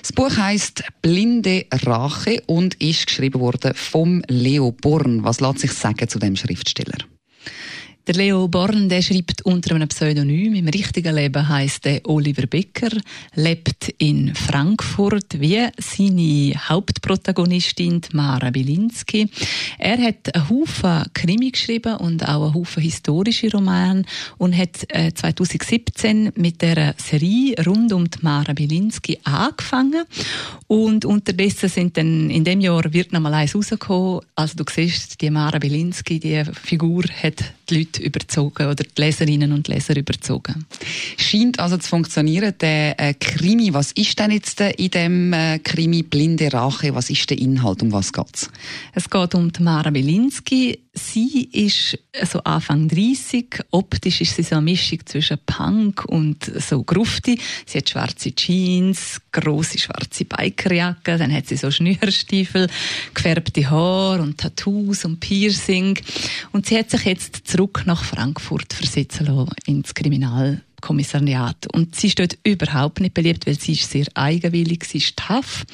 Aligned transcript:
das 0.00 0.12
Buch 0.12 0.36
heißt 0.36 0.84
Blinde 1.02 1.66
Rache 1.72 2.42
und 2.46 2.74
ist 2.74 3.06
geschrieben 3.06 3.40
worden 3.40 3.72
vom 3.74 4.22
Leo 4.28 4.72
Born. 4.72 5.24
Was 5.24 5.40
lässt 5.40 5.60
sich 5.60 5.72
sagen 5.72 6.08
zu 6.08 6.18
dem 6.18 6.36
Schriftsteller? 6.36 6.98
Der 8.10 8.24
Leo 8.24 8.48
Born 8.48 8.88
der 8.88 9.02
schreibt 9.02 9.42
unter 9.42 9.76
einem 9.76 9.86
Pseudonym. 9.86 10.56
Im 10.56 10.66
richtigen 10.66 11.14
Leben 11.14 11.48
heißt 11.48 11.86
er 11.86 12.00
Oliver 12.08 12.48
Becker, 12.48 12.90
lebt 13.36 13.94
in 13.98 14.34
Frankfurt 14.34 15.40
wie 15.40 15.64
seine 15.78 16.54
Hauptprotagonistin 16.68 18.00
Mara 18.12 18.50
Bilinski. 18.50 19.30
Er 19.78 19.98
hat 19.98 20.34
einen 20.34 20.48
Haufen 20.48 21.04
Krimi 21.14 21.52
geschrieben 21.52 21.98
und 21.98 22.28
auch 22.28 22.46
einen 22.46 22.54
Haufen 22.54 22.82
historische 22.82 23.52
Romane 23.52 24.02
und 24.38 24.58
hat 24.58 24.78
2017 25.14 26.26
äh, 26.26 26.32
mit 26.34 26.62
der 26.62 26.96
Serie 26.98 27.54
rund 27.64 27.92
um 27.92 28.08
Mara 28.22 28.54
Bilinski 28.54 29.20
angefangen 29.22 30.02
und 30.66 31.04
unterdessen 31.04 31.68
sind 31.68 31.96
dann 31.96 32.28
in 32.28 32.42
dem 32.42 32.60
Jahr 32.60 32.92
wird 32.92 33.12
noch 33.12 33.20
mal 33.20 33.34
eins 33.34 33.54
rausgekommen. 33.54 34.22
Also 34.34 34.56
du 34.56 34.64
siehst, 34.68 35.20
die 35.20 35.30
Mara 35.30 35.60
Bilinski, 35.60 36.18
die 36.18 36.42
Figur 36.60 37.04
hat 37.22 37.44
die 37.68 37.78
Leute 37.78 37.99
Leute 37.99 37.99
überzogen 38.00 38.66
oder 38.66 38.84
die 38.84 39.00
Leserinnen 39.00 39.52
und 39.52 39.68
Leser 39.68 39.96
überzogen. 39.96 40.66
Scheint 41.16 41.58
also 41.60 41.76
zu 41.76 41.88
funktionieren, 41.88 42.54
der 42.60 42.98
äh, 42.98 43.14
Krimi. 43.14 43.72
Was 43.72 43.92
ist 43.92 44.18
denn 44.18 44.30
jetzt 44.30 44.60
äh, 44.60 44.70
in 44.72 44.90
dem 44.90 45.32
äh, 45.32 45.58
Krimi 45.58 46.02
Blinde 46.02 46.52
Rache? 46.52 46.94
Was 46.94 47.10
ist 47.10 47.30
der 47.30 47.38
Inhalt? 47.38 47.82
Um 47.82 47.92
was 47.92 48.12
geht's? 48.12 48.50
Es 48.94 49.08
geht 49.08 49.34
um 49.34 49.52
die 49.52 49.62
Mara 49.62 49.90
Bielinski. 49.90 50.78
Sie 51.02 51.48
ist 51.52 51.98
so 52.30 52.40
Anfang 52.44 52.86
30. 52.86 53.60
Optisch 53.70 54.20
ist 54.20 54.36
sie 54.36 54.42
so 54.42 54.56
eine 54.56 54.64
Mischung 54.64 55.00
zwischen 55.06 55.38
Punk 55.46 56.04
und 56.04 56.44
so 56.44 56.82
Grufti. 56.82 57.38
Sie 57.66 57.78
hat 57.78 57.88
schwarze 57.88 58.32
Jeans, 58.34 59.20
große 59.32 59.78
schwarze 59.78 60.24
Bikerjacke, 60.24 61.16
dann 61.16 61.32
hat 61.32 61.46
sie 61.46 61.56
so 61.56 61.70
Schnürstiefel, 61.70 62.68
gefärbte 63.14 63.68
Haare 63.70 64.22
und 64.22 64.38
Tattoos 64.38 65.04
und 65.04 65.20
Piercing. 65.20 65.98
Und 66.52 66.66
sie 66.66 66.78
hat 66.78 66.90
sich 66.90 67.04
jetzt 67.04 67.48
zurück 67.48 67.82
nach 67.86 68.04
Frankfurt 68.04 68.72
versetzen 68.72 69.48
ins 69.66 69.94
Kriminalkommissariat. 69.94 71.66
Und 71.72 71.96
sie 71.96 72.08
ist 72.08 72.18
dort 72.18 72.38
überhaupt 72.44 73.00
nicht 73.00 73.14
beliebt, 73.14 73.46
weil 73.46 73.58
sie 73.58 73.72
ist 73.72 73.90
sehr 73.90 74.06
eigenwillig, 74.14 74.84
sie 74.84 74.98
ist 74.98 75.16
tough. 75.16 75.64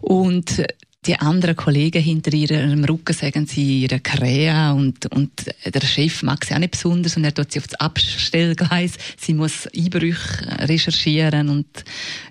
Und 0.00 0.62
die 1.06 1.18
anderen 1.18 1.56
Kollegen 1.56 2.02
hinter 2.02 2.32
ihrem 2.32 2.84
Rücken 2.84 3.12
sagen 3.12 3.46
sie 3.46 3.82
ihre 3.82 4.00
Krähe 4.00 4.72
und, 4.74 5.06
und 5.14 5.30
der 5.64 5.80
Chef 5.80 6.22
mag 6.22 6.44
sie 6.44 6.54
auch 6.54 6.58
nicht 6.58 6.72
besonders 6.72 7.16
und 7.16 7.24
er 7.24 7.32
tut 7.32 7.52
sie 7.52 7.60
auf 7.60 7.68
das 7.68 7.80
Abstellgleis. 7.80 8.94
Sie 9.16 9.34
muss 9.34 9.68
Einbrüche 9.68 10.68
recherchieren 10.68 11.48
und 11.48 11.66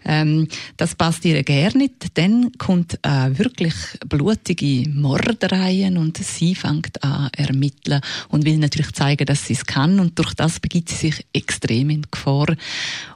ähm, 0.03 0.47
das 0.77 0.95
passt 0.95 1.23
ihr 1.25 1.41
gerne 1.43 1.77
nicht. 1.77 2.17
Dann 2.17 2.51
kommt 2.57 2.99
äh, 3.03 3.37
wirklich 3.37 3.75
blutige 4.07 4.89
Mordereien 4.89 5.97
und 5.97 6.17
sie 6.17 6.55
fängt 6.55 7.01
an 7.03 7.29
ermitteln 7.35 8.01
und 8.29 8.45
will 8.45 8.57
natürlich 8.57 8.91
zeigen, 8.91 9.25
dass 9.25 9.47
sie 9.47 9.53
es 9.53 9.65
kann 9.65 9.99
und 9.99 10.19
durch 10.19 10.33
das 10.33 10.59
begibt 10.59 10.89
sie 10.89 11.11
sich 11.11 11.25
extrem 11.33 11.89
in 11.89 12.05
Gefahr. 12.11 12.47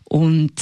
Und 0.09 0.53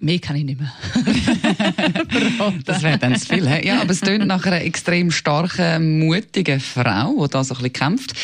mehr 0.00 0.18
kann 0.18 0.34
ich 0.34 0.44
nicht 0.44 0.58
mehr. 0.58 0.72
das 2.64 2.82
wäre 2.82 2.98
dann 2.98 3.14
zu 3.16 3.26
viel. 3.26 3.46
Ja, 3.64 3.80
aber 3.80 3.92
es 3.92 4.00
klingt 4.00 4.26
nach 4.26 4.44
einer 4.44 4.62
extrem 4.62 5.12
starken, 5.12 6.00
mutigen 6.00 6.58
Frau, 6.58 7.24
die 7.24 7.30
da 7.30 7.44
so 7.44 7.54
ein 7.54 7.58
bisschen 7.58 7.72
kämpft. 7.72 8.14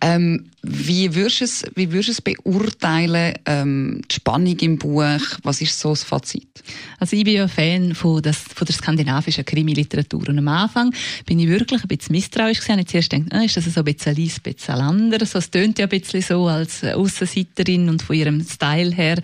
Ähm, 0.00 0.50
wie 0.62 1.14
würdest 1.14 1.40
du 1.40 1.44
es, 1.44 1.64
wie 1.74 1.90
würdest 1.90 2.08
du 2.08 2.12
es 2.12 2.20
beurteilen, 2.22 3.34
ähm, 3.46 4.02
die 4.10 4.14
Spannung 4.14 4.58
im 4.58 4.78
Buch? 4.78 5.20
Was 5.42 5.60
ist 5.60 5.78
so 5.78 5.90
das 5.90 6.04
Fazit? 6.04 6.62
Also 6.98 7.16
ich 7.16 7.24
bin 7.24 7.34
ja 7.34 7.48
Fan 7.48 7.94
von, 7.94 8.22
das, 8.22 8.38
von 8.38 8.66
der 8.66 8.74
skandinavischen 8.74 9.44
Krimi-Literatur. 9.44 10.28
Und 10.28 10.38
am 10.38 10.48
Anfang 10.48 10.94
bin 11.24 11.38
ich 11.38 11.48
wirklich 11.48 11.82
ein 11.82 11.88
bisschen 11.88 12.12
misstrauisch 12.12 12.60
gewesen. 12.60 12.78
Ich 12.80 12.88
zuerst 12.88 13.10
gedacht, 13.10 13.32
ah, 13.32 13.42
ist 13.42 13.56
das 13.56 13.64
so 13.64 13.80
ein 13.80 13.84
bisschen 13.84 14.16
ein 14.16 14.30
bisschen 14.42 14.74
anders? 14.74 15.34
es 15.34 15.50
tönt 15.50 15.78
ja 15.78 15.86
ein 15.86 15.88
bisschen 15.88 16.22
so 16.22 16.46
als 16.46 16.84
Aussenseiterin 16.84 17.88
und 17.88 18.02
von 18.02 18.16
ihrem 18.16 18.44
Style 18.44 18.94
her. 18.94 19.20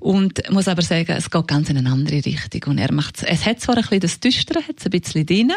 Und 0.00 0.35
muss 0.50 0.68
aber 0.68 0.82
sagen, 0.82 1.12
es 1.12 1.30
geht 1.30 1.48
ganz 1.48 1.70
in 1.70 1.78
eine 1.78 1.90
andere 1.90 2.24
Richtung. 2.24 2.62
Und 2.66 2.78
er 2.78 2.92
macht 2.92 3.22
es 3.22 3.46
hat 3.46 3.60
zwar 3.60 3.76
ein 3.76 3.82
bisschen 3.82 4.00
das 4.00 4.20
Düstere, 4.20 4.60
hat 4.60 4.76
es 4.78 4.84
ein 4.84 4.90
bisschen 4.90 5.26
drin, 5.26 5.52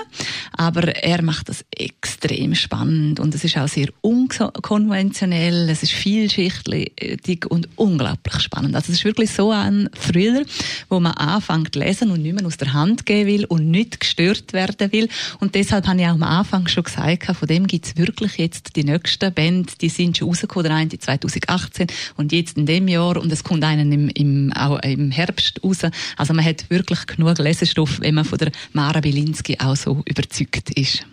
aber 0.53 0.87
er 0.95 1.21
macht 1.21 1.49
das 1.49 1.65
extrem 1.71 2.55
spannend 2.55 3.19
und 3.19 3.33
es 3.35 3.43
ist 3.43 3.57
auch 3.57 3.67
sehr 3.67 3.87
unkonventionell 4.01 5.69
es 5.69 5.83
ist 5.83 5.91
vielschichtig 5.91 7.45
und 7.49 7.69
unglaublich 7.75 8.39
spannend. 8.41 8.75
Also 8.75 8.91
es 8.91 8.99
ist 8.99 9.05
wirklich 9.05 9.31
so 9.31 9.51
ein 9.51 9.89
Thriller, 9.93 10.43
wo 10.89 10.99
man 10.99 11.13
anfängt 11.13 11.73
zu 11.73 11.79
lesen 11.79 12.11
und 12.11 12.21
nicht 12.21 12.35
mehr 12.35 12.45
aus 12.45 12.57
der 12.57 12.73
Hand 12.73 13.05
gehen 13.05 13.27
will 13.27 13.45
und 13.45 13.69
nicht 13.69 13.99
gestört 13.99 14.53
werden 14.53 14.91
will. 14.91 15.09
Und 15.39 15.55
deshalb 15.55 15.87
habe 15.87 15.99
ich 15.99 16.05
auch 16.05 16.13
am 16.13 16.23
Anfang 16.23 16.67
schon 16.67 16.83
gesagt, 16.83 17.25
von 17.25 17.47
dem 17.47 17.67
gibt 17.67 17.85
es 17.85 17.97
wirklich 17.97 18.37
jetzt 18.37 18.75
die 18.75 18.83
nächsten 18.83 19.33
Bände, 19.33 19.73
die 19.79 19.89
sind 19.89 20.17
schon 20.17 20.29
rausgekommen, 20.29 20.67
der 20.67 20.75
eine 20.75 20.89
2018 20.89 21.87
und 22.17 22.31
jetzt 22.31 22.57
in 22.57 22.65
dem 22.65 22.87
Jahr 22.87 23.17
und 23.17 23.31
es 23.31 23.43
kommt 23.43 23.63
einen 23.63 23.91
im, 23.91 24.09
im, 24.09 24.53
auch 24.69 24.79
im 24.83 25.11
Herbst 25.11 25.61
raus. 25.63 25.79
Also 26.17 26.33
man 26.33 26.45
hat 26.45 26.69
wirklich 26.69 27.05
genug 27.07 27.37
Lesestoff, 27.39 27.99
wenn 28.01 28.15
man 28.15 28.25
von 28.25 28.37
der 28.37 28.51
Mara 28.73 28.99
Bilinski 28.99 29.57
auch 29.59 29.75
so 29.75 30.01
überzeugt 30.05 30.71
ist. 30.77 31.05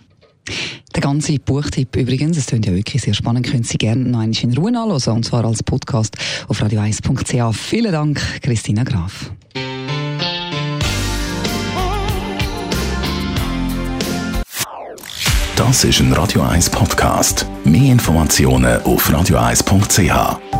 Der 0.94 1.02
ganze 1.02 1.38
Buchtipp 1.38 1.96
übrigens, 1.96 2.38
es 2.38 2.46
klingt 2.46 2.66
ja 2.66 2.74
wirklich 2.74 3.02
sehr 3.02 3.14
spannend, 3.14 3.46
können 3.46 3.64
Sie 3.64 3.78
gerne 3.78 4.04
noch 4.04 4.20
einmal 4.20 4.42
in 4.42 4.56
Ruhe 4.56 4.68
anhören, 4.68 5.16
und 5.16 5.24
zwar 5.24 5.44
als 5.44 5.62
Podcast 5.62 6.16
auf 6.48 6.62
radio1.ch. 6.62 7.56
Vielen 7.56 7.92
Dank, 7.92 8.20
Christina 8.42 8.84
Graf. 8.84 9.32
Das 15.56 15.84
ist 15.84 16.00
ein 16.00 16.12
Radio 16.12 16.42
1 16.42 16.68
Podcast. 16.68 17.46
Mehr 17.64 17.92
Informationen 17.92 18.82
auf 18.82 19.08
radio1.ch. 19.10 20.55